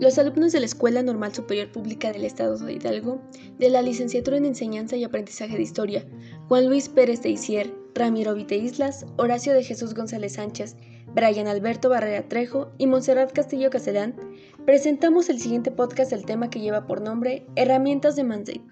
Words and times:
los 0.00 0.18
alumnos 0.18 0.52
de 0.52 0.60
la 0.60 0.66
Escuela 0.66 1.02
Normal 1.02 1.34
Superior 1.34 1.70
Pública 1.70 2.10
del 2.10 2.24
Estado 2.24 2.56
de 2.56 2.72
Hidalgo, 2.72 3.20
de 3.58 3.68
la 3.68 3.82
Licenciatura 3.82 4.38
en 4.38 4.46
Enseñanza 4.46 4.96
y 4.96 5.04
Aprendizaje 5.04 5.56
de 5.56 5.62
Historia, 5.62 6.06
Juan 6.48 6.68
Luis 6.68 6.88
Pérez 6.88 7.22
de 7.22 7.28
Isier, 7.28 7.74
Ramiro 7.94 8.34
Vite 8.34 8.56
Islas, 8.56 9.04
Horacio 9.18 9.52
de 9.52 9.62
Jesús 9.62 9.92
González 9.92 10.32
Sánchez, 10.32 10.76
Brian 11.14 11.48
Alberto 11.48 11.90
Barrera 11.90 12.26
Trejo 12.28 12.72
y 12.78 12.86
Monserrat 12.86 13.32
Castillo 13.32 13.68
Castellán, 13.68 14.16
presentamos 14.64 15.28
el 15.28 15.38
siguiente 15.38 15.70
podcast 15.70 16.10
del 16.12 16.24
tema 16.24 16.48
que 16.48 16.60
lleva 16.60 16.86
por 16.86 17.02
nombre 17.02 17.46
Herramientas 17.54 18.16
de 18.16 18.24
Manzeit, 18.24 18.62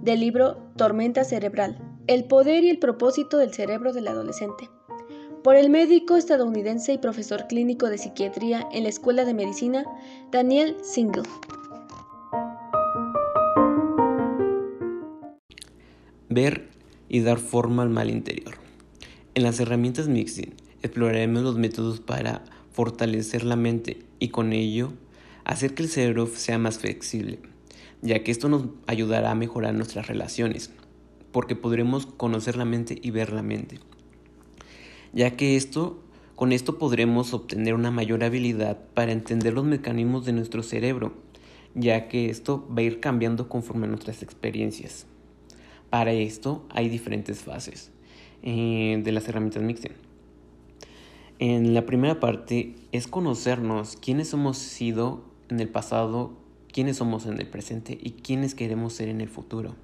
del 0.00 0.20
libro 0.20 0.56
Tormenta 0.76 1.24
Cerebral, 1.24 1.76
el 2.06 2.24
poder 2.24 2.64
y 2.64 2.70
el 2.70 2.78
propósito 2.78 3.36
del 3.36 3.52
cerebro 3.52 3.92
del 3.92 4.08
adolescente 4.08 4.70
por 5.42 5.56
el 5.56 5.70
médico 5.70 6.16
estadounidense 6.16 6.92
y 6.92 6.98
profesor 6.98 7.46
clínico 7.46 7.88
de 7.88 7.98
psiquiatría 7.98 8.68
en 8.72 8.82
la 8.82 8.90
Escuela 8.90 9.24
de 9.24 9.32
Medicina, 9.32 9.84
Daniel 10.30 10.76
Single. 10.82 11.22
Ver 16.28 16.68
y 17.08 17.20
dar 17.20 17.38
forma 17.38 17.82
al 17.82 17.90
mal 17.90 18.10
interior. 18.10 18.54
En 19.34 19.42
las 19.42 19.58
herramientas 19.60 20.08
Mixing 20.08 20.54
exploraremos 20.82 21.42
los 21.42 21.56
métodos 21.56 22.00
para 22.00 22.44
fortalecer 22.72 23.44
la 23.44 23.56
mente 23.56 24.04
y 24.18 24.28
con 24.28 24.52
ello 24.52 24.92
hacer 25.44 25.74
que 25.74 25.82
el 25.82 25.88
cerebro 25.88 26.26
sea 26.26 26.58
más 26.58 26.78
flexible, 26.78 27.38
ya 28.02 28.22
que 28.22 28.30
esto 28.30 28.48
nos 28.48 28.66
ayudará 28.86 29.30
a 29.30 29.34
mejorar 29.34 29.74
nuestras 29.74 30.06
relaciones, 30.06 30.70
porque 31.32 31.56
podremos 31.56 32.06
conocer 32.06 32.56
la 32.56 32.64
mente 32.66 32.98
y 33.00 33.10
ver 33.10 33.32
la 33.32 33.42
mente 33.42 33.80
ya 35.12 35.36
que 35.36 35.56
esto, 35.56 36.02
con 36.36 36.52
esto 36.52 36.78
podremos 36.78 37.34
obtener 37.34 37.74
una 37.74 37.90
mayor 37.90 38.24
habilidad 38.24 38.78
para 38.94 39.12
entender 39.12 39.54
los 39.54 39.64
mecanismos 39.64 40.24
de 40.24 40.32
nuestro 40.32 40.62
cerebro, 40.62 41.14
ya 41.74 42.08
que 42.08 42.30
esto 42.30 42.66
va 42.70 42.80
a 42.80 42.84
ir 42.84 43.00
cambiando 43.00 43.48
conforme 43.48 43.86
a 43.86 43.90
nuestras 43.90 44.22
experiencias. 44.22 45.06
Para 45.90 46.12
esto 46.12 46.64
hay 46.70 46.88
diferentes 46.88 47.40
fases 47.40 47.90
eh, 48.42 49.00
de 49.02 49.12
las 49.12 49.28
herramientas 49.28 49.62
Mixen. 49.62 49.92
En 51.38 51.74
la 51.74 51.86
primera 51.86 52.20
parte 52.20 52.74
es 52.92 53.06
conocernos 53.06 53.96
quiénes 53.96 54.32
hemos 54.32 54.58
sido 54.58 55.24
en 55.48 55.58
el 55.60 55.68
pasado, 55.68 56.32
quiénes 56.70 56.98
somos 56.98 57.26
en 57.26 57.40
el 57.40 57.48
presente 57.48 57.98
y 58.00 58.10
quiénes 58.10 58.54
queremos 58.54 58.92
ser 58.92 59.08
en 59.08 59.20
el 59.20 59.28
futuro. 59.28 59.74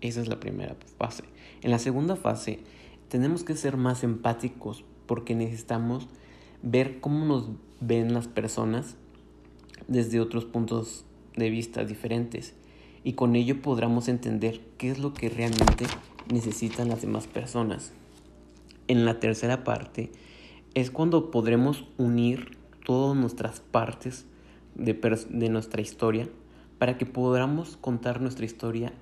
Esa 0.00 0.20
es 0.20 0.28
la 0.28 0.38
primera 0.38 0.76
fase. 0.98 1.24
En 1.62 1.70
la 1.70 1.78
segunda 1.78 2.16
fase 2.16 2.60
tenemos 3.08 3.44
que 3.44 3.56
ser 3.56 3.76
más 3.76 4.02
empáticos 4.04 4.84
porque 5.06 5.34
necesitamos 5.34 6.08
ver 6.62 7.00
cómo 7.00 7.24
nos 7.24 7.48
ven 7.80 8.12
las 8.12 8.28
personas 8.28 8.96
desde 9.88 10.20
otros 10.20 10.44
puntos 10.44 11.04
de 11.36 11.50
vista 11.50 11.84
diferentes 11.84 12.54
y 13.04 13.12
con 13.12 13.36
ello 13.36 13.62
podremos 13.62 14.08
entender 14.08 14.60
qué 14.78 14.90
es 14.90 14.98
lo 14.98 15.14
que 15.14 15.28
realmente 15.28 15.86
necesitan 16.32 16.88
las 16.88 17.02
demás 17.02 17.26
personas. 17.26 17.92
En 18.88 19.04
la 19.04 19.20
tercera 19.20 19.62
parte 19.62 20.10
es 20.74 20.90
cuando 20.90 21.30
podremos 21.30 21.84
unir 21.98 22.56
todas 22.84 23.16
nuestras 23.16 23.60
partes 23.60 24.26
de, 24.74 24.94
de 25.30 25.48
nuestra 25.48 25.82
historia 25.82 26.28
para 26.78 26.98
que 26.98 27.06
podamos 27.06 27.76
contar 27.76 28.20
nuestra 28.20 28.44
historia 28.44 28.92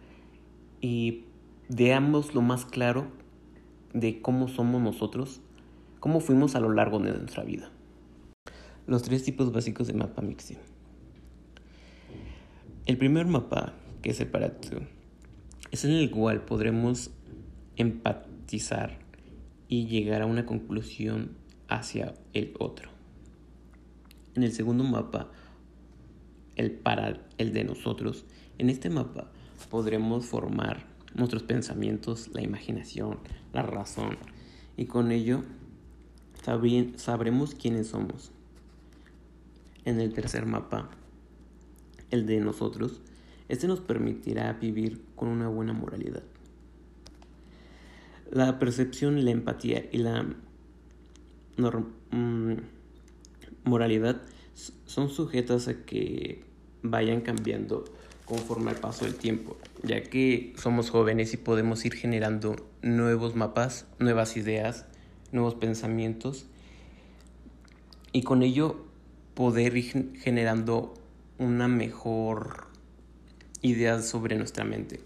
y 0.80 1.25
veamos 1.69 2.34
lo 2.34 2.42
más 2.42 2.66
claro 2.66 3.06
de 3.95 4.20
cómo 4.20 4.48
somos 4.48 4.83
nosotros, 4.83 5.41
cómo 6.00 6.20
fuimos 6.20 6.55
a 6.56 6.61
lo 6.61 6.70
largo 6.73 6.98
de 6.98 7.12
nuestra 7.12 7.45
vida. 7.45 7.70
Los 8.87 9.03
tres 9.03 9.23
tipos 9.23 9.50
básicos 9.53 9.87
de 9.87 9.95
mapa 9.95 10.20
mixing. 10.20 10.59
El 12.84 12.98
primer 12.98 13.27
mapa, 13.27 13.72
que 14.03 14.11
es 14.11 14.20
el 14.20 14.27
para 14.27 14.53
es 15.70 15.84
en 15.84 15.92
el 15.92 16.11
cual 16.11 16.45
podremos 16.45 17.11
empatizar 17.77 18.99
y 19.69 19.87
llegar 19.87 20.22
a 20.22 20.27
una 20.27 20.44
conclusión 20.44 21.31
hacia 21.69 22.15
el 22.34 22.54
otro. 22.59 22.91
En 24.34 24.43
el 24.43 24.53
segundo 24.53 24.84
mapa, 24.84 25.31
el 26.56 26.72
para 26.72 27.27
el 27.38 27.53
de 27.53 27.65
nosotros, 27.65 28.27
en 28.59 28.71
este 28.71 28.91
mapa 28.91 29.31
podremos 29.71 30.27
formar 30.27 30.94
nuestros 31.14 31.42
pensamientos, 31.42 32.30
la 32.32 32.42
imaginación, 32.42 33.19
la 33.52 33.62
razón, 33.62 34.19
y 34.76 34.86
con 34.86 35.12
ello 35.12 35.42
sabremos 36.97 37.54
quiénes 37.54 37.88
somos. 37.88 38.30
En 39.84 40.00
el 40.00 40.12
tercer 40.12 40.47
mapa, 40.47 40.91
el 42.10 42.26
de 42.26 42.41
nosotros, 42.41 43.00
este 43.48 43.66
nos 43.66 43.80
permitirá 43.80 44.53
vivir 44.54 45.03
con 45.14 45.28
una 45.28 45.48
buena 45.48 45.72
moralidad. 45.72 46.22
La 48.30 48.58
percepción, 48.58 49.24
la 49.24 49.30
empatía 49.30 49.84
y 49.92 49.98
la 49.98 50.22
mm, 51.56 52.54
moralidad 53.64 54.22
son 54.86 55.10
sujetas 55.10 55.69
a 55.69 55.84
que 55.84 56.44
vayan 56.82 57.20
cambiando 57.20 57.84
conforme 58.24 58.70
al 58.70 58.76
paso 58.76 59.04
del 59.04 59.16
tiempo, 59.16 59.56
ya 59.82 60.02
que 60.02 60.54
somos 60.56 60.90
jóvenes 60.90 61.34
y 61.34 61.36
podemos 61.36 61.84
ir 61.84 61.94
generando 61.94 62.56
nuevos 62.82 63.34
mapas, 63.34 63.86
nuevas 63.98 64.36
ideas, 64.36 64.86
nuevos 65.32 65.54
pensamientos 65.54 66.46
y 68.12 68.22
con 68.22 68.42
ello 68.42 68.84
poder 69.34 69.76
ir 69.76 70.12
generando 70.20 70.94
una 71.38 71.68
mejor 71.68 72.68
idea 73.60 74.00
sobre 74.00 74.36
nuestra 74.36 74.64
mente. 74.64 75.00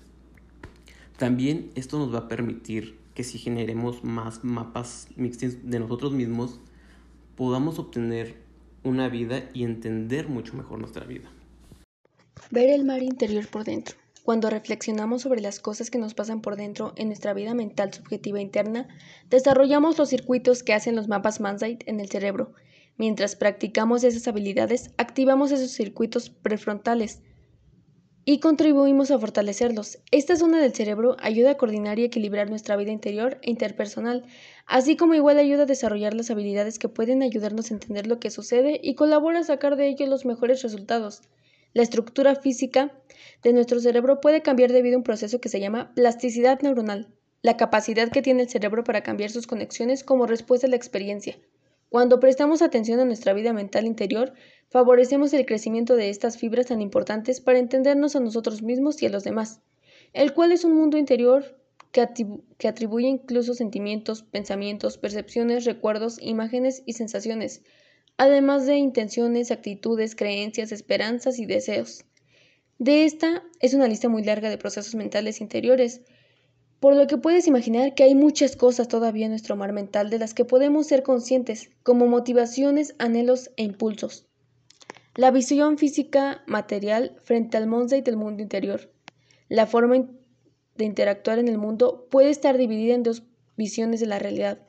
También 1.16 1.70
esto 1.74 1.98
nos 1.98 2.14
va 2.14 2.20
a 2.20 2.28
permitir 2.28 2.98
que 3.14 3.24
si 3.24 3.38
generemos 3.38 4.04
más 4.04 4.44
mapas 4.44 5.08
mixtos 5.16 5.56
de 5.64 5.80
nosotros 5.80 6.12
mismos, 6.12 6.60
podamos 7.34 7.78
obtener 7.78 8.36
una 8.84 9.08
vida 9.08 9.48
y 9.54 9.64
entender 9.64 10.28
mucho 10.28 10.56
mejor 10.56 10.78
nuestra 10.78 11.04
vida. 11.04 11.28
Ver 12.50 12.70
el 12.70 12.84
mar 12.84 13.02
interior 13.02 13.46
por 13.48 13.64
dentro. 13.64 13.96
Cuando 14.22 14.50
reflexionamos 14.50 15.22
sobre 15.22 15.40
las 15.40 15.60
cosas 15.60 15.90
que 15.90 15.98
nos 15.98 16.14
pasan 16.14 16.40
por 16.40 16.56
dentro 16.56 16.92
en 16.96 17.08
nuestra 17.08 17.34
vida 17.34 17.54
mental 17.54 17.92
subjetiva 17.92 18.40
interna, 18.40 18.88
desarrollamos 19.30 19.98
los 19.98 20.08
circuitos 20.08 20.62
que 20.62 20.72
hacen 20.72 20.96
los 20.96 21.08
mapas 21.08 21.40
Mansight 21.40 21.82
en 21.86 22.00
el 22.00 22.08
cerebro. 22.08 22.52
Mientras 22.96 23.36
practicamos 23.36 24.04
esas 24.04 24.26
habilidades, 24.28 24.90
activamos 24.98 25.52
esos 25.52 25.70
circuitos 25.70 26.30
prefrontales 26.30 27.22
y 28.24 28.40
contribuimos 28.40 29.10
a 29.10 29.18
fortalecerlos. 29.18 30.00
Esta 30.10 30.36
zona 30.36 30.60
del 30.60 30.74
cerebro 30.74 31.16
ayuda 31.20 31.52
a 31.52 31.56
coordinar 31.56 31.98
y 31.98 32.04
equilibrar 32.04 32.50
nuestra 32.50 32.76
vida 32.76 32.92
interior 32.92 33.38
e 33.40 33.50
interpersonal, 33.50 34.26
así 34.66 34.96
como 34.96 35.14
igual 35.14 35.38
ayuda 35.38 35.62
a 35.62 35.66
desarrollar 35.66 36.12
las 36.12 36.30
habilidades 36.30 36.78
que 36.78 36.90
pueden 36.90 37.22
ayudarnos 37.22 37.70
a 37.70 37.74
entender 37.74 38.06
lo 38.06 38.20
que 38.20 38.30
sucede 38.30 38.80
y 38.82 38.96
colabora 38.96 39.38
a 39.38 39.44
sacar 39.44 39.76
de 39.76 39.88
ello 39.88 40.06
los 40.06 40.26
mejores 40.26 40.62
resultados. 40.62 41.22
La 41.74 41.82
estructura 41.82 42.34
física 42.34 42.92
de 43.42 43.52
nuestro 43.52 43.80
cerebro 43.80 44.20
puede 44.20 44.42
cambiar 44.42 44.72
debido 44.72 44.96
a 44.96 44.98
un 44.98 45.04
proceso 45.04 45.40
que 45.40 45.48
se 45.48 45.60
llama 45.60 45.92
plasticidad 45.94 46.60
neuronal, 46.60 47.08
la 47.42 47.56
capacidad 47.56 48.10
que 48.10 48.22
tiene 48.22 48.42
el 48.42 48.48
cerebro 48.48 48.84
para 48.84 49.02
cambiar 49.02 49.30
sus 49.30 49.46
conexiones 49.46 50.02
como 50.02 50.26
respuesta 50.26 50.66
a 50.66 50.70
la 50.70 50.76
experiencia. 50.76 51.38
Cuando 51.88 52.20
prestamos 52.20 52.60
atención 52.60 53.00
a 53.00 53.04
nuestra 53.04 53.32
vida 53.32 53.52
mental 53.52 53.86
interior, 53.86 54.34
favorecemos 54.68 55.32
el 55.32 55.46
crecimiento 55.46 55.96
de 55.96 56.10
estas 56.10 56.36
fibras 56.36 56.66
tan 56.66 56.82
importantes 56.82 57.40
para 57.40 57.58
entendernos 57.58 58.14
a 58.16 58.20
nosotros 58.20 58.62
mismos 58.62 59.02
y 59.02 59.06
a 59.06 59.10
los 59.10 59.24
demás, 59.24 59.60
el 60.12 60.34
cual 60.34 60.52
es 60.52 60.64
un 60.64 60.74
mundo 60.74 60.98
interior 60.98 61.58
que, 61.92 62.68
atribuye 62.68 63.08
incluso 63.08 63.54
sentimientos, 63.54 64.22
pensamientos, 64.22 64.98
percepciones, 64.98 65.64
recuerdos, 65.64 66.18
imágenes 66.20 66.82
y 66.84 66.92
sensaciones, 66.92 67.62
además 68.18 68.66
de 68.66 68.76
intenciones, 68.76 69.50
actitudes, 69.50 70.14
creencias, 70.14 70.72
esperanzas 70.72 71.38
y 71.38 71.46
deseos. 71.46 72.04
De 72.78 73.04
esta 73.04 73.44
es 73.60 73.74
una 73.74 73.88
lista 73.88 74.08
muy 74.08 74.22
larga 74.22 74.50
de 74.50 74.58
procesos 74.58 74.94
mentales 74.94 75.40
interiores, 75.40 76.02
por 76.80 76.94
lo 76.94 77.06
que 77.06 77.16
puedes 77.16 77.46
imaginar 77.46 77.94
que 77.94 78.04
hay 78.04 78.14
muchas 78.14 78.54
cosas 78.54 78.88
todavía 78.88 79.24
en 79.26 79.32
nuestro 79.32 79.56
mar 79.56 79.72
mental 79.72 80.10
de 80.10 80.18
las 80.18 80.34
que 80.34 80.44
podemos 80.44 80.86
ser 80.86 81.02
conscientes, 81.02 81.70
como 81.82 82.06
motivaciones, 82.06 82.94
anhelos 82.98 83.50
e 83.56 83.62
impulsos. 83.64 84.26
La 85.16 85.30
visión 85.32 85.78
física 85.78 86.42
material 86.46 87.16
frente 87.24 87.56
al 87.56 87.66
monte 87.66 88.00
del 88.02 88.16
mundo 88.16 88.42
interior. 88.42 88.92
La 89.48 89.66
forma 89.66 90.08
de 90.76 90.84
interactuar 90.84 91.40
en 91.40 91.48
el 91.48 91.58
mundo 91.58 92.06
puede 92.10 92.30
estar 92.30 92.56
dividida 92.56 92.94
en 92.94 93.02
dos 93.02 93.24
visiones 93.56 93.98
de 93.98 94.06
la 94.06 94.20
realidad, 94.20 94.67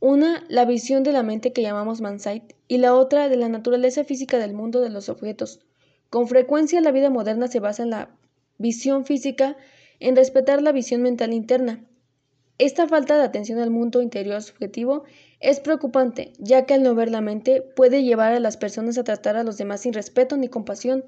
una, 0.00 0.44
la 0.48 0.64
visión 0.64 1.02
de 1.02 1.12
la 1.12 1.22
mente 1.22 1.52
que 1.52 1.62
llamamos 1.62 2.00
Mansight, 2.00 2.54
y 2.68 2.78
la 2.78 2.94
otra, 2.94 3.28
de 3.28 3.36
la 3.36 3.48
naturaleza 3.48 4.02
física 4.04 4.38
del 4.38 4.54
mundo 4.54 4.80
de 4.80 4.90
los 4.90 5.08
objetos. 5.08 5.60
Con 6.08 6.26
frecuencia 6.26 6.80
la 6.80 6.90
vida 6.90 7.10
moderna 7.10 7.46
se 7.48 7.60
basa 7.60 7.82
en 7.82 7.90
la 7.90 8.10
visión 8.58 9.04
física, 9.04 9.56
en 10.00 10.16
respetar 10.16 10.62
la 10.62 10.72
visión 10.72 11.02
mental 11.02 11.32
interna, 11.32 11.84
Esta 12.58 12.86
falta 12.88 13.16
de 13.16 13.24
atención 13.24 13.58
al 13.58 13.70
mundo 13.70 14.02
interior 14.02 14.42
subjetivo 14.42 15.04
es 15.40 15.60
preocupante, 15.60 16.32
ya 16.38 16.66
que 16.66 16.74
al 16.74 16.82
no 16.82 16.94
ver 16.94 17.10
la 17.10 17.22
mente 17.22 17.62
puede 17.62 18.02
llevar 18.02 18.32
a 18.34 18.40
las 18.40 18.58
personas 18.58 18.98
a 18.98 19.04
tratar 19.04 19.36
a 19.36 19.44
los 19.44 19.56
demás 19.56 19.80
sin 19.80 19.94
respeto 19.94 20.36
ni 20.36 20.48
compasión, 20.48 21.04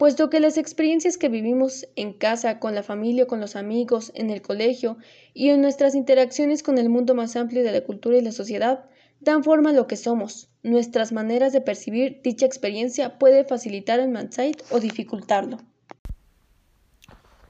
puesto 0.00 0.30
que 0.30 0.40
las 0.40 0.56
experiencias 0.56 1.18
que 1.18 1.28
vivimos 1.28 1.86
en 1.94 2.14
casa, 2.14 2.58
con 2.58 2.74
la 2.74 2.82
familia, 2.82 3.26
con 3.26 3.38
los 3.38 3.54
amigos, 3.54 4.12
en 4.14 4.30
el 4.30 4.40
colegio 4.40 4.96
y 5.34 5.50
en 5.50 5.60
nuestras 5.60 5.94
interacciones 5.94 6.62
con 6.62 6.78
el 6.78 6.88
mundo 6.88 7.14
más 7.14 7.36
amplio 7.36 7.62
de 7.62 7.70
la 7.70 7.84
cultura 7.84 8.16
y 8.16 8.22
la 8.22 8.32
sociedad 8.32 8.88
dan 9.20 9.44
forma 9.44 9.70
a 9.70 9.72
lo 9.74 9.86
que 9.86 9.98
somos. 9.98 10.48
Nuestras 10.62 11.12
maneras 11.12 11.52
de 11.52 11.60
percibir 11.60 12.22
dicha 12.24 12.46
experiencia 12.46 13.18
puede 13.18 13.44
facilitar 13.44 14.00
el 14.00 14.08
mindset 14.08 14.64
o 14.70 14.80
dificultarlo. 14.80 15.58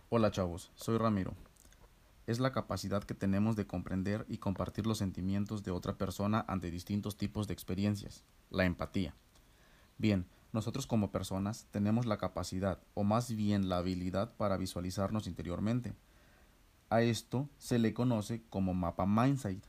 Hola 0.08 0.32
chavos, 0.32 0.72
soy 0.74 0.98
Ramiro. 0.98 1.34
Es 2.26 2.40
la 2.40 2.50
capacidad 2.50 3.04
que 3.04 3.14
tenemos 3.14 3.54
de 3.54 3.68
comprender 3.68 4.26
y 4.28 4.38
compartir 4.38 4.88
los 4.88 4.98
sentimientos 4.98 5.62
de 5.62 5.70
otra 5.70 5.96
persona 5.96 6.44
ante 6.48 6.72
distintos 6.72 7.16
tipos 7.16 7.46
de 7.46 7.54
experiencias, 7.54 8.24
la 8.50 8.64
empatía. 8.64 9.14
Bien, 9.98 10.26
nosotros 10.52 10.86
como 10.86 11.12
personas 11.12 11.66
tenemos 11.70 12.06
la 12.06 12.18
capacidad, 12.18 12.78
o 12.94 13.04
más 13.04 13.34
bien 13.34 13.68
la 13.68 13.78
habilidad 13.78 14.32
para 14.36 14.56
visualizarnos 14.56 15.26
interiormente. 15.26 15.94
A 16.88 17.02
esto 17.02 17.48
se 17.58 17.78
le 17.78 17.94
conoce 17.94 18.42
como 18.50 18.74
mapa 18.74 19.06
mindset. 19.06 19.62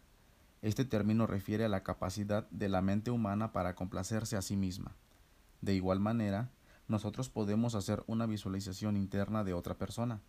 Este 0.64 0.86
término 0.86 1.28
refiere 1.28 1.66
a 1.66 1.70
la 1.70 1.84
capacidad 1.84 2.50
de 2.50 2.70
la 2.70 2.82
mente 2.82 3.12
humana 3.12 3.52
para 3.52 3.76
complacerse 3.76 4.38
a 4.38 4.42
sí 4.42 4.56
misma. 4.56 4.96
De 5.62 5.76
igual 5.76 6.00
manera, 6.00 6.50
nosotros 6.88 7.30
podemos 7.30 7.76
hacer 7.76 8.04
una 8.08 8.26
visualización 8.26 8.98
interna 8.98 9.44
de 9.44 9.54
otra 9.54 9.76
persona 9.78 10.20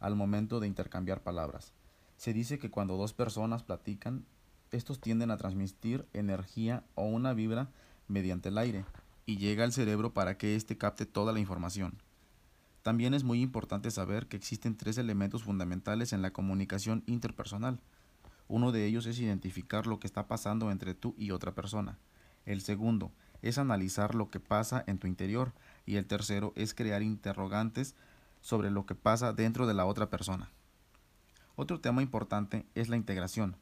al 0.00 0.16
momento 0.16 0.58
de 0.58 0.66
intercambiar 0.66 1.22
palabras. 1.22 1.72
Se 2.16 2.32
dice 2.32 2.58
que 2.58 2.70
cuando 2.70 2.96
dos 2.96 3.12
personas 3.12 3.62
platican, 3.62 4.24
estos 4.72 5.00
tienden 5.00 5.30
a 5.30 5.36
transmitir 5.36 6.06
energía 6.12 6.84
o 6.94 7.04
una 7.04 7.32
vibra 7.32 7.68
mediante 8.08 8.48
el 8.48 8.58
aire 8.58 8.84
y 9.30 9.36
llega 9.36 9.62
al 9.62 9.72
cerebro 9.72 10.12
para 10.12 10.36
que 10.36 10.56
éste 10.56 10.76
capte 10.76 11.06
toda 11.06 11.32
la 11.32 11.38
información. 11.38 12.02
También 12.82 13.14
es 13.14 13.22
muy 13.22 13.40
importante 13.40 13.92
saber 13.92 14.26
que 14.26 14.36
existen 14.36 14.76
tres 14.76 14.98
elementos 14.98 15.44
fundamentales 15.44 16.12
en 16.12 16.20
la 16.20 16.32
comunicación 16.32 17.04
interpersonal. 17.06 17.78
Uno 18.48 18.72
de 18.72 18.86
ellos 18.86 19.06
es 19.06 19.20
identificar 19.20 19.86
lo 19.86 20.00
que 20.00 20.08
está 20.08 20.26
pasando 20.26 20.72
entre 20.72 20.94
tú 20.94 21.14
y 21.16 21.30
otra 21.30 21.54
persona. 21.54 21.96
El 22.44 22.60
segundo 22.60 23.12
es 23.40 23.56
analizar 23.56 24.16
lo 24.16 24.30
que 24.30 24.40
pasa 24.40 24.82
en 24.88 24.98
tu 24.98 25.06
interior. 25.06 25.52
Y 25.86 25.94
el 25.94 26.06
tercero 26.06 26.52
es 26.56 26.74
crear 26.74 27.00
interrogantes 27.00 27.94
sobre 28.40 28.72
lo 28.72 28.84
que 28.84 28.96
pasa 28.96 29.32
dentro 29.32 29.68
de 29.68 29.74
la 29.74 29.86
otra 29.86 30.10
persona. 30.10 30.50
Otro 31.54 31.78
tema 31.80 32.02
importante 32.02 32.66
es 32.74 32.88
la 32.88 32.96
integración. 32.96 33.54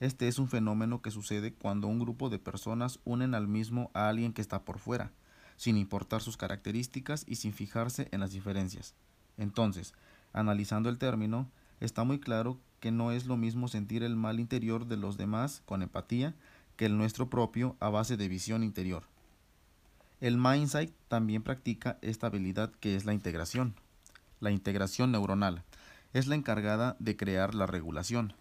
Este 0.00 0.28
es 0.28 0.38
un 0.38 0.48
fenómeno 0.48 1.02
que 1.02 1.10
sucede 1.10 1.52
cuando 1.52 1.88
un 1.88 1.98
grupo 1.98 2.30
de 2.30 2.38
personas 2.38 3.00
unen 3.04 3.34
al 3.34 3.48
mismo 3.48 3.90
a 3.94 4.08
alguien 4.08 4.32
que 4.32 4.42
está 4.42 4.64
por 4.64 4.78
fuera, 4.78 5.10
sin 5.56 5.76
importar 5.76 6.22
sus 6.22 6.36
características 6.36 7.24
y 7.26 7.36
sin 7.36 7.52
fijarse 7.52 8.08
en 8.12 8.20
las 8.20 8.30
diferencias. 8.30 8.94
Entonces, 9.38 9.94
analizando 10.32 10.88
el 10.88 10.98
término, 10.98 11.50
está 11.80 12.04
muy 12.04 12.20
claro 12.20 12.60
que 12.78 12.92
no 12.92 13.10
es 13.10 13.26
lo 13.26 13.36
mismo 13.36 13.66
sentir 13.66 14.04
el 14.04 14.14
mal 14.14 14.38
interior 14.38 14.86
de 14.86 14.96
los 14.96 15.16
demás 15.16 15.62
con 15.66 15.82
empatía 15.82 16.34
que 16.76 16.86
el 16.86 16.96
nuestro 16.96 17.28
propio 17.28 17.76
a 17.80 17.88
base 17.88 18.16
de 18.16 18.28
visión 18.28 18.62
interior. 18.62 19.02
El 20.20 20.36
Mindsight 20.36 20.92
también 21.08 21.42
practica 21.42 21.98
esta 22.02 22.28
habilidad 22.28 22.70
que 22.80 22.94
es 22.94 23.04
la 23.04 23.14
integración. 23.14 23.74
La 24.38 24.52
integración 24.52 25.10
neuronal 25.10 25.64
es 26.12 26.28
la 26.28 26.36
encargada 26.36 26.96
de 27.00 27.16
crear 27.16 27.54
la 27.54 27.66
regulación, 27.66 28.32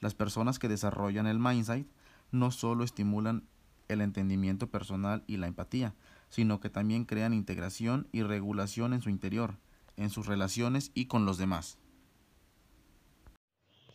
las 0.00 0.14
personas 0.14 0.58
que 0.58 0.68
desarrollan 0.68 1.26
el 1.26 1.38
mindset 1.38 1.86
no 2.30 2.50
solo 2.50 2.84
estimulan 2.84 3.46
el 3.88 4.00
entendimiento 4.00 4.70
personal 4.70 5.24
y 5.26 5.36
la 5.36 5.46
empatía, 5.46 5.94
sino 6.28 6.60
que 6.60 6.70
también 6.70 7.04
crean 7.04 7.32
integración 7.32 8.08
y 8.12 8.22
regulación 8.22 8.92
en 8.92 9.02
su 9.02 9.10
interior, 9.10 9.56
en 9.96 10.10
sus 10.10 10.26
relaciones 10.26 10.90
y 10.94 11.06
con 11.06 11.26
los 11.26 11.38
demás. 11.38 11.78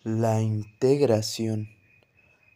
La 0.03 0.41
integración. 0.41 1.67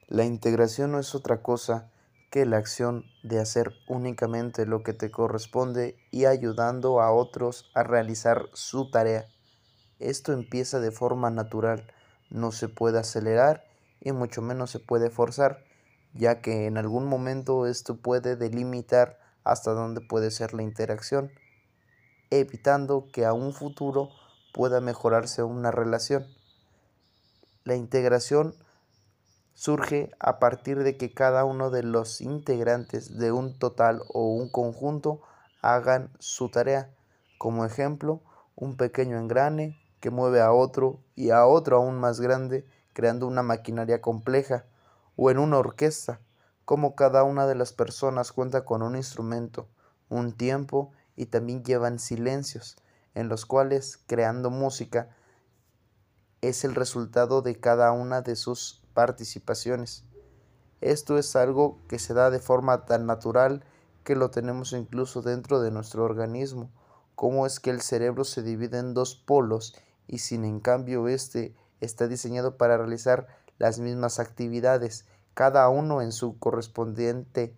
La 0.07 0.25
integración 0.25 0.91
no 0.93 0.99
es 0.99 1.15
otra 1.15 1.41
cosa 1.41 1.91
que 2.31 2.45
la 2.45 2.57
acción 2.57 3.05
de 3.23 3.39
hacer 3.39 3.73
únicamente 3.87 4.65
lo 4.65 4.81
que 4.81 4.93
te 4.93 5.11
corresponde 5.11 5.97
y 6.09 6.25
ayudando 6.25 7.01
a 7.01 7.11
otros 7.11 7.69
a 7.75 7.83
realizar 7.83 8.49
su 8.53 8.89
tarea. 8.89 9.27
Esto 9.99 10.33
empieza 10.33 10.79
de 10.79 10.91
forma 10.91 11.29
natural 11.29 11.85
no 12.33 12.51
se 12.51 12.67
puede 12.67 12.99
acelerar 12.99 13.63
y 14.01 14.11
mucho 14.11 14.41
menos 14.41 14.71
se 14.71 14.79
puede 14.79 15.09
forzar, 15.09 15.63
ya 16.13 16.41
que 16.41 16.65
en 16.65 16.77
algún 16.77 17.05
momento 17.05 17.67
esto 17.67 17.95
puede 17.95 18.35
delimitar 18.35 19.19
hasta 19.43 19.71
dónde 19.71 20.01
puede 20.01 20.31
ser 20.31 20.53
la 20.53 20.63
interacción, 20.63 21.31
evitando 22.31 23.07
que 23.13 23.25
a 23.25 23.33
un 23.33 23.53
futuro 23.53 24.09
pueda 24.53 24.81
mejorarse 24.81 25.43
una 25.43 25.71
relación. 25.71 26.25
La 27.63 27.75
integración 27.75 28.55
surge 29.53 30.11
a 30.19 30.39
partir 30.39 30.79
de 30.83 30.97
que 30.97 31.13
cada 31.13 31.45
uno 31.45 31.69
de 31.69 31.83
los 31.83 32.19
integrantes 32.19 33.17
de 33.17 33.31
un 33.31 33.57
total 33.59 34.01
o 34.09 34.33
un 34.33 34.49
conjunto 34.49 35.21
hagan 35.61 36.11
su 36.19 36.49
tarea. 36.49 36.89
Como 37.37 37.63
ejemplo, 37.63 38.21
un 38.55 38.75
pequeño 38.75 39.17
engrane 39.17 39.82
que 40.03 40.11
mueve 40.11 40.41
a 40.41 40.51
otro 40.51 40.99
y 41.15 41.29
a 41.29 41.45
otro 41.45 41.77
aún 41.77 41.97
más 41.97 42.19
grande, 42.19 42.67
creando 42.91 43.25
una 43.25 43.41
maquinaria 43.41 44.01
compleja, 44.01 44.65
o 45.15 45.31
en 45.31 45.37
una 45.39 45.57
orquesta, 45.57 46.19
como 46.65 46.93
cada 46.93 47.23
una 47.23 47.47
de 47.47 47.55
las 47.55 47.71
personas 47.71 48.33
cuenta 48.33 48.65
con 48.65 48.81
un 48.81 48.97
instrumento, 48.97 49.69
un 50.09 50.33
tiempo 50.33 50.91
y 51.15 51.27
también 51.27 51.63
llevan 51.63 51.99
silencios, 51.99 52.75
en 53.15 53.29
los 53.29 53.45
cuales, 53.45 53.97
creando 54.05 54.49
música, 54.49 55.07
es 56.41 56.65
el 56.65 56.75
resultado 56.75 57.41
de 57.41 57.57
cada 57.57 57.93
una 57.93 58.21
de 58.21 58.35
sus 58.35 58.83
participaciones. 58.93 60.03
Esto 60.81 61.17
es 61.17 61.33
algo 61.37 61.79
que 61.87 61.97
se 61.97 62.13
da 62.13 62.29
de 62.29 62.39
forma 62.39 62.83
tan 62.83 63.05
natural 63.05 63.63
que 64.03 64.17
lo 64.17 64.31
tenemos 64.31 64.73
incluso 64.73 65.21
dentro 65.21 65.61
de 65.61 65.71
nuestro 65.71 66.03
organismo, 66.03 66.71
como 67.15 67.45
es 67.45 67.61
que 67.61 67.69
el 67.69 67.79
cerebro 67.79 68.25
se 68.25 68.43
divide 68.43 68.79
en 68.79 68.93
dos 68.93 69.15
polos 69.15 69.77
y 70.07 70.19
sin 70.19 70.45
en 70.45 70.59
cambio 70.59 71.07
este 71.07 71.55
está 71.81 72.07
diseñado 72.07 72.57
para 72.57 72.77
realizar 72.77 73.27
las 73.57 73.79
mismas 73.79 74.19
actividades, 74.19 75.05
cada 75.33 75.67
uno 75.69 76.01
en 76.01 76.11
su 76.11 76.37
correspondiente 76.39 77.53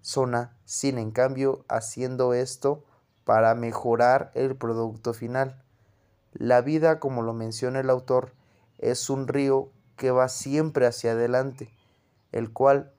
zona, 0.00 0.56
sin 0.64 0.98
en 0.98 1.10
cambio 1.10 1.64
haciendo 1.68 2.34
esto 2.34 2.84
para 3.24 3.54
mejorar 3.54 4.30
el 4.34 4.56
producto 4.56 5.14
final. 5.14 5.62
La 6.32 6.60
vida, 6.60 7.00
como 7.00 7.22
lo 7.22 7.32
menciona 7.32 7.80
el 7.80 7.90
autor, 7.90 8.32
es 8.78 9.08
un 9.08 9.28
río 9.28 9.70
que 9.96 10.10
va 10.10 10.28
siempre 10.28 10.86
hacia 10.86 11.12
adelante, 11.12 11.70
el 12.32 12.52
cual 12.52 12.92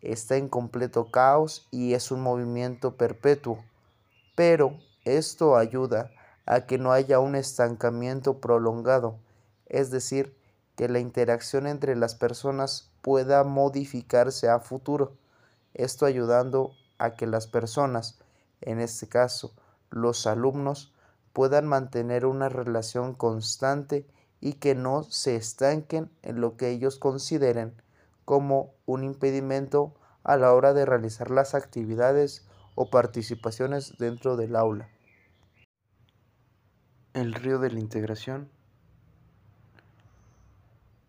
está 0.00 0.36
en 0.36 0.48
completo 0.48 1.10
caos 1.10 1.68
y 1.70 1.94
es 1.94 2.10
un 2.10 2.20
movimiento 2.20 2.96
perpetuo, 2.96 3.64
pero 4.34 4.78
esto 5.04 5.56
ayuda 5.56 6.10
a 6.50 6.66
que 6.66 6.78
no 6.78 6.90
haya 6.90 7.20
un 7.20 7.36
estancamiento 7.36 8.40
prolongado, 8.40 9.20
es 9.66 9.92
decir, 9.92 10.36
que 10.74 10.88
la 10.88 10.98
interacción 10.98 11.68
entre 11.68 11.94
las 11.94 12.16
personas 12.16 12.90
pueda 13.02 13.44
modificarse 13.44 14.48
a 14.48 14.58
futuro, 14.58 15.12
esto 15.74 16.06
ayudando 16.06 16.72
a 16.98 17.12
que 17.12 17.28
las 17.28 17.46
personas, 17.46 18.18
en 18.62 18.80
este 18.80 19.06
caso 19.06 19.54
los 19.90 20.26
alumnos, 20.26 20.92
puedan 21.32 21.68
mantener 21.68 22.26
una 22.26 22.48
relación 22.48 23.14
constante 23.14 24.04
y 24.40 24.54
que 24.54 24.74
no 24.74 25.04
se 25.04 25.36
estanquen 25.36 26.10
en 26.22 26.40
lo 26.40 26.56
que 26.56 26.70
ellos 26.70 26.98
consideren 26.98 27.80
como 28.24 28.74
un 28.86 29.04
impedimento 29.04 29.94
a 30.24 30.36
la 30.36 30.52
hora 30.52 30.74
de 30.74 30.84
realizar 30.84 31.30
las 31.30 31.54
actividades 31.54 32.44
o 32.74 32.90
participaciones 32.90 33.98
dentro 33.98 34.36
del 34.36 34.56
aula. 34.56 34.88
El 37.12 37.34
río 37.34 37.58
de 37.58 37.72
la 37.72 37.80
integración. 37.80 38.48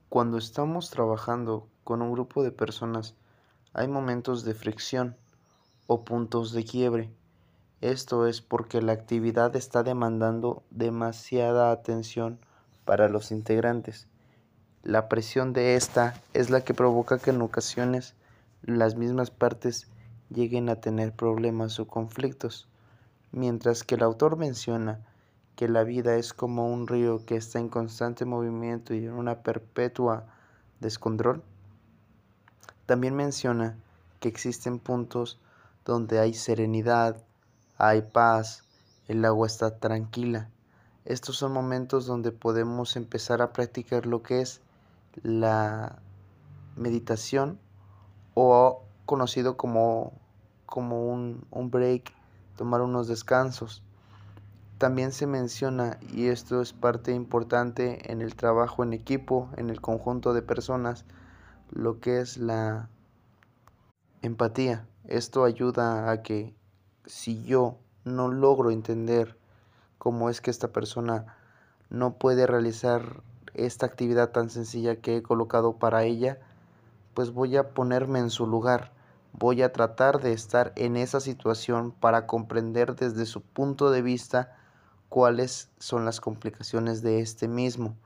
Cuando 0.10 0.40
estamos 0.40 0.90
trabajando 0.90 1.68
con 1.84 2.02
un 2.02 2.12
grupo 2.12 2.42
de 2.42 2.52
personas, 2.52 3.14
hay 3.74 3.88
momentos 3.88 4.44
de 4.44 4.56
fricción 4.56 5.16
o 5.86 6.04
puntos 6.04 6.54
de 6.54 6.66
quiebre. 6.66 7.12
Esto 7.82 8.26
es 8.26 8.42
porque 8.42 8.82
la 8.82 8.94
actividad 8.94 9.56
está 9.56 9.84
demandando 9.84 10.64
demasiada 10.72 11.72
atención 11.72 12.40
para 12.84 13.08
los 13.08 13.32
integrantes. 13.32 14.08
La 14.82 15.08
presión 15.08 15.54
de 15.54 15.76
esta 15.76 16.20
es 16.34 16.50
la 16.50 16.62
que 16.62 16.74
provoca 16.74 17.20
que 17.20 17.30
en 17.30 17.44
ocasiones 17.44 18.16
las 18.64 18.96
mismas 18.96 19.30
partes 19.30 19.88
lleguen 20.32 20.68
a 20.70 20.78
tener 20.78 21.14
problemas 21.14 21.80
o 21.80 21.86
conflictos, 21.86 22.68
mientras 23.32 23.84
que 23.84 23.94
el 23.94 24.02
autor 24.02 24.36
menciona 24.36 25.06
que 25.62 25.68
la 25.68 25.84
vida 25.84 26.16
es 26.16 26.34
como 26.34 26.74
un 26.74 26.88
río 26.88 27.24
que 27.24 27.36
está 27.36 27.60
en 27.60 27.70
constante 27.70 28.26
movimiento 28.26 28.96
y 28.96 29.06
en 29.06 29.14
una 29.14 29.44
perpetua 29.44 30.26
descontrol. 30.80 31.44
También 32.88 33.16
menciona 33.16 33.78
que 34.20 34.28
existen 34.28 34.80
puntos 34.80 35.40
donde 35.86 36.18
hay 36.18 36.34
serenidad, 36.34 37.16
hay 37.78 38.02
paz, 38.02 38.64
el 39.08 39.24
agua 39.24 39.46
está 39.46 39.78
tranquila. 39.78 40.50
Estos 41.06 41.38
son 41.38 41.54
momentos 41.54 42.08
donde 42.08 42.32
podemos 42.32 42.96
empezar 42.96 43.44
a 43.44 43.54
practicar 43.54 44.08
lo 44.08 44.24
que 44.24 44.42
es 44.42 44.62
la 45.22 46.00
meditación 46.76 47.60
o 48.34 48.82
conocido 49.06 49.58
como, 49.58 50.12
como 50.66 51.06
un, 51.06 51.46
un 51.52 51.70
break, 51.70 52.12
tomar 52.58 52.82
unos 52.82 53.08
descansos. 53.08 53.84
También 54.82 55.12
se 55.12 55.28
menciona, 55.28 56.00
y 56.12 56.30
esto 56.30 56.60
es 56.60 56.74
parte 56.74 57.12
importante 57.12 58.12
en 58.12 58.20
el 58.20 58.36
trabajo 58.36 58.82
en 58.82 58.94
equipo, 58.94 59.48
en 59.56 59.70
el 59.70 59.80
conjunto 59.80 60.34
de 60.34 60.42
personas, 60.42 61.06
lo 61.70 62.00
que 62.00 62.20
es 62.20 62.38
la 62.38 62.90
empatía. 64.24 64.88
Esto 65.04 65.44
ayuda 65.44 66.10
a 66.10 66.24
que 66.24 66.56
si 67.06 67.44
yo 67.44 67.78
no 68.06 68.30
logro 68.30 68.72
entender 68.72 69.38
cómo 70.00 70.32
es 70.32 70.42
que 70.42 70.50
esta 70.50 70.70
persona 70.70 71.38
no 71.92 72.14
puede 72.14 72.48
realizar 72.48 73.22
esta 73.54 73.86
actividad 73.86 74.32
tan 74.32 74.50
sencilla 74.50 74.96
que 74.96 75.18
he 75.18 75.22
colocado 75.22 75.74
para 75.74 76.06
ella, 76.06 76.40
pues 77.14 77.30
voy 77.30 77.56
a 77.56 77.70
ponerme 77.76 78.18
en 78.18 78.32
su 78.32 78.48
lugar. 78.48 78.92
Voy 79.32 79.62
a 79.62 79.74
tratar 79.74 80.22
de 80.22 80.34
estar 80.34 80.74
en 80.76 80.98
esa 80.98 81.20
situación 81.20 81.92
para 81.92 82.26
comprender 82.26 82.96
desde 82.96 83.28
su 83.28 83.44
punto 83.44 83.92
de 83.92 84.02
vista 84.02 84.58
cuáles 85.12 85.68
son 85.78 86.06
las 86.06 86.22
complicaciones 86.22 87.02
de 87.02 87.20
este 87.20 87.50
mismo. 87.50 87.98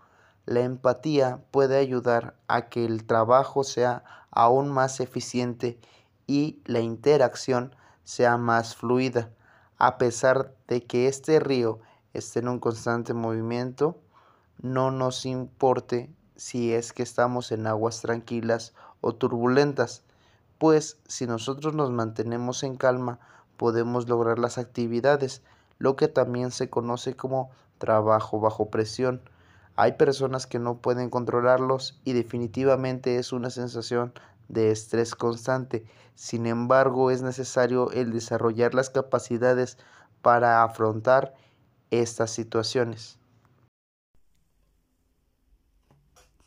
La 0.48 0.62
empatía 0.62 1.40
puede 1.52 1.78
ayudar 1.78 2.36
a 2.48 2.68
que 2.68 2.84
el 2.84 3.06
trabajo 3.06 3.64
sea 3.64 4.04
aún 4.32 4.70
más 4.70 5.00
eficiente 5.00 5.80
y 6.26 6.64
la 6.66 6.80
interacción 6.80 7.76
sea 8.06 8.38
más 8.38 8.76
fluida, 8.76 9.30
a 9.78 10.00
pesar 10.00 10.56
de 10.68 10.84
que 10.84 11.08
este 11.08 11.40
río 11.40 11.80
esté 12.16 12.40
en 12.40 12.48
un 12.48 12.60
constante 12.60 13.14
movimiento, 13.14 14.02
no 14.60 14.90
nos 14.90 15.28
importe 15.28 16.10
si 16.36 16.74
es 16.74 16.92
que 16.92 17.04
estamos 17.04 17.52
en 17.52 17.68
aguas 17.68 18.02
tranquilas 18.02 18.74
o 19.02 19.14
turbulentas, 19.14 20.02
pues 20.58 20.98
si 21.08 21.28
nosotros 21.28 21.76
nos 21.76 21.92
mantenemos 21.92 22.64
en 22.64 22.78
calma 22.78 23.20
podemos 23.58 24.10
lograr 24.10 24.40
las 24.40 24.58
actividades, 24.58 25.44
lo 25.78 25.96
que 25.96 26.08
también 26.08 26.52
se 26.52 26.70
conoce 26.70 27.16
como 27.16 27.52
trabajo 27.78 28.40
bajo 28.40 28.70
presión. 28.70 29.22
Hay 29.76 29.94
personas 29.94 30.48
que 30.48 30.60
no 30.60 30.78
pueden 30.78 31.10
controlarlos 31.10 32.00
y 32.06 32.14
definitivamente 32.14 33.18
es 33.18 33.34
una 33.34 33.50
sensación 33.50 34.14
de 34.48 34.72
estrés 34.72 35.16
constante. 35.16 35.86
Sin 36.16 36.46
embargo, 36.46 37.12
es 37.12 37.22
necesario 37.22 37.92
el 37.92 38.12
desarrollar 38.12 38.74
las 38.74 38.90
capacidades 38.90 39.78
para 40.22 40.64
afrontar 40.64 41.34
estas 41.92 42.32
situaciones. 42.32 43.20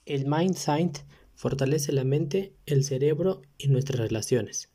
El 0.06 0.26
Mindsight 0.26 0.98
fortalece 1.34 1.92
la 1.92 2.02
mente, 2.02 2.54
el 2.64 2.82
cerebro 2.82 3.42
y 3.58 3.68
nuestras 3.68 4.00
relaciones. 4.00 4.70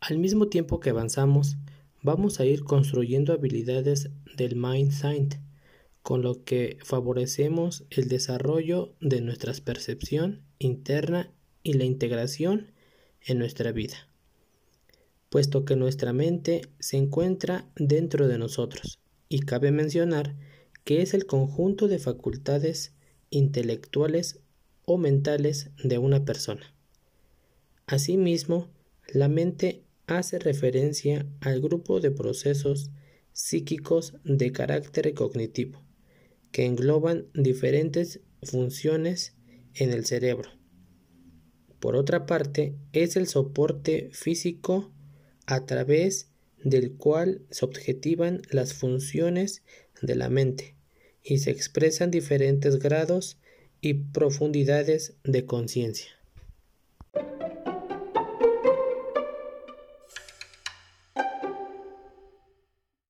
Al 0.00 0.18
mismo 0.18 0.48
tiempo 0.48 0.80
que 0.80 0.90
avanzamos, 0.90 1.58
vamos 2.08 2.40
a 2.40 2.46
ir 2.46 2.64
construyendo 2.64 3.34
habilidades 3.34 4.08
del 4.34 4.56
Mindsight, 4.56 5.34
con 6.00 6.22
lo 6.22 6.42
que 6.42 6.78
favorecemos 6.82 7.84
el 7.90 8.08
desarrollo 8.08 8.94
de 8.98 9.20
nuestra 9.20 9.52
percepción 9.62 10.40
interna 10.58 11.30
y 11.62 11.74
la 11.74 11.84
integración 11.84 12.72
en 13.26 13.38
nuestra 13.38 13.72
vida, 13.72 14.08
puesto 15.28 15.66
que 15.66 15.76
nuestra 15.76 16.14
mente 16.14 16.62
se 16.78 16.96
encuentra 16.96 17.68
dentro 17.76 18.26
de 18.26 18.38
nosotros 18.38 19.00
y 19.28 19.40
cabe 19.40 19.70
mencionar 19.70 20.34
que 20.84 21.02
es 21.02 21.12
el 21.12 21.26
conjunto 21.26 21.88
de 21.88 21.98
facultades 21.98 22.94
intelectuales 23.28 24.40
o 24.86 24.96
mentales 24.96 25.72
de 25.84 25.98
una 25.98 26.24
persona. 26.24 26.74
Asimismo, 27.86 28.70
la 29.12 29.28
mente 29.28 29.84
hace 30.08 30.38
referencia 30.38 31.26
al 31.40 31.60
grupo 31.60 32.00
de 32.00 32.10
procesos 32.10 32.90
psíquicos 33.32 34.14
de 34.24 34.50
carácter 34.50 35.14
cognitivo, 35.14 35.84
que 36.50 36.64
engloban 36.64 37.26
diferentes 37.34 38.20
funciones 38.42 39.36
en 39.74 39.90
el 39.90 40.04
cerebro. 40.06 40.50
Por 41.78 41.94
otra 41.94 42.26
parte, 42.26 42.74
es 42.92 43.16
el 43.16 43.28
soporte 43.28 44.10
físico 44.12 44.90
a 45.46 45.66
través 45.66 46.30
del 46.64 46.96
cual 46.96 47.42
se 47.50 47.64
objetivan 47.64 48.42
las 48.50 48.74
funciones 48.74 49.62
de 50.02 50.16
la 50.16 50.28
mente 50.28 50.74
y 51.22 51.38
se 51.38 51.50
expresan 51.50 52.10
diferentes 52.10 52.78
grados 52.78 53.38
y 53.80 53.94
profundidades 53.94 55.16
de 55.22 55.46
conciencia. 55.46 56.17